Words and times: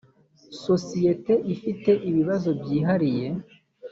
sosiyete 0.63 1.33
ifite 1.53 1.91
ibibazo 2.09 2.49
byihariye 2.59 3.27